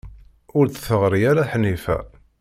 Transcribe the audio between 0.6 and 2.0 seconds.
d-teɣri ara Ḥnifa.